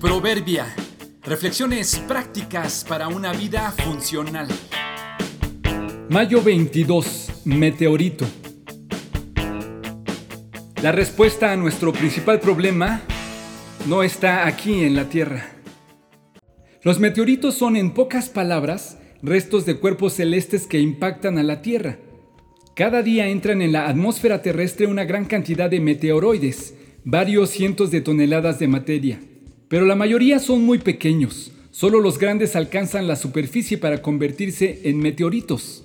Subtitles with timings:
[0.00, 0.66] Proverbia.
[1.22, 4.46] Reflexiones prácticas para una vida funcional.
[6.10, 7.42] Mayo 22.
[7.46, 8.26] Meteorito.
[10.82, 13.00] La respuesta a nuestro principal problema
[13.86, 15.46] no está aquí en la Tierra.
[16.82, 21.96] Los meteoritos son, en pocas palabras, restos de cuerpos celestes que impactan a la Tierra.
[22.74, 28.02] Cada día entran en la atmósfera terrestre una gran cantidad de meteoroides, varios cientos de
[28.02, 29.20] toneladas de materia.
[29.68, 34.98] Pero la mayoría son muy pequeños, solo los grandes alcanzan la superficie para convertirse en
[34.98, 35.84] meteoritos.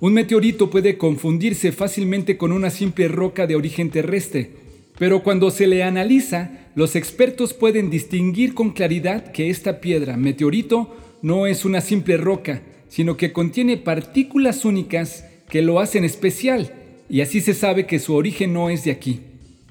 [0.00, 4.50] Un meteorito puede confundirse fácilmente con una simple roca de origen terrestre,
[4.98, 10.96] pero cuando se le analiza, los expertos pueden distinguir con claridad que esta piedra, meteorito,
[11.22, 16.74] no es una simple roca, sino que contiene partículas únicas que lo hacen especial,
[17.08, 19.20] y así se sabe que su origen no es de aquí.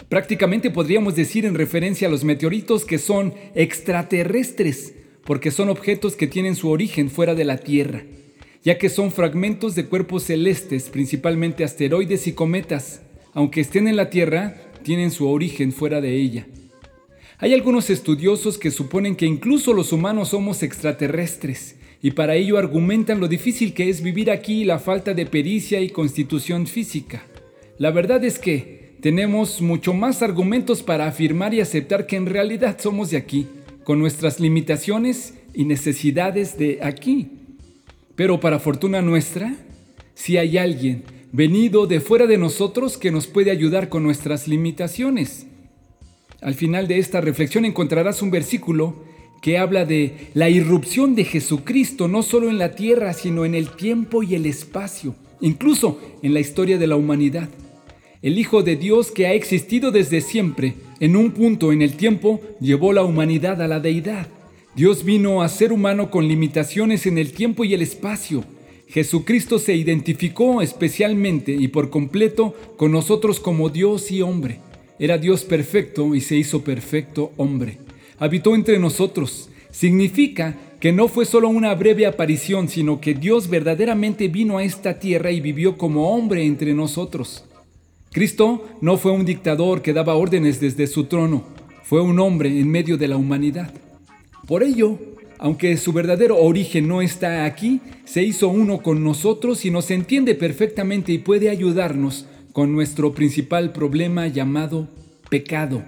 [0.09, 6.26] Prácticamente podríamos decir en referencia a los meteoritos que son extraterrestres, porque son objetos que
[6.26, 8.04] tienen su origen fuera de la Tierra,
[8.63, 13.02] ya que son fragmentos de cuerpos celestes, principalmente asteroides y cometas.
[13.34, 16.48] Aunque estén en la Tierra, tienen su origen fuera de ella.
[17.37, 23.20] Hay algunos estudiosos que suponen que incluso los humanos somos extraterrestres, y para ello argumentan
[23.20, 27.24] lo difícil que es vivir aquí y la falta de pericia y constitución física.
[27.77, 32.78] La verdad es que, tenemos mucho más argumentos para afirmar y aceptar que en realidad
[32.80, 33.48] somos de aquí,
[33.84, 37.30] con nuestras limitaciones y necesidades de aquí.
[38.16, 39.55] Pero para fortuna nuestra,
[40.16, 45.48] si hay alguien venido de fuera de nosotros que nos puede ayudar con nuestras limitaciones.
[46.42, 49.04] Al final de esta reflexión encontrarás un versículo
[49.42, 53.70] que habla de la irrupción de Jesucristo no solo en la tierra, sino en el
[53.70, 57.48] tiempo y el espacio, incluso en la historia de la humanidad
[58.21, 62.41] el Hijo de Dios que ha existido desde siempre, en un punto en el tiempo
[62.59, 64.28] llevó la humanidad a la deidad.
[64.75, 68.44] Dios vino a ser humano con limitaciones en el tiempo y el espacio.
[68.88, 74.59] Jesucristo se identificó especialmente y por completo con nosotros como Dios y hombre.
[75.00, 77.78] Era Dios perfecto y se hizo perfecto hombre.
[78.18, 79.50] Habitó entre nosotros.
[79.72, 85.00] Significa que no fue solo una breve aparición, sino que Dios verdaderamente vino a esta
[85.00, 87.46] tierra y vivió como hombre entre nosotros.
[88.12, 91.44] Cristo no fue un dictador que daba órdenes desde su trono,
[91.84, 93.72] fue un hombre en medio de la humanidad.
[94.47, 94.97] Por ello,
[95.38, 100.34] aunque su verdadero origen no está aquí, se hizo uno con nosotros y nos entiende
[100.34, 104.88] perfectamente y puede ayudarnos con nuestro principal problema llamado
[105.30, 105.84] pecado.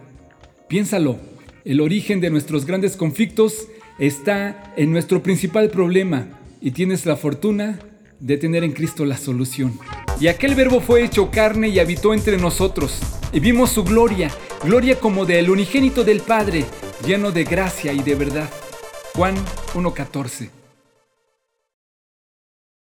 [0.67, 1.17] Piénsalo,
[1.65, 3.67] el origen de nuestros grandes conflictos
[3.99, 7.79] está en nuestro principal problema y tienes la fortuna
[8.21, 9.77] de tener en Cristo la solución.
[10.19, 12.99] Y aquel verbo fue hecho carne y habitó entre nosotros,
[13.33, 14.29] y vimos su gloria,
[14.63, 16.65] gloria como del unigénito del Padre,
[17.05, 18.49] lleno de gracia y de verdad.
[19.15, 19.35] Juan
[19.73, 20.60] 1.14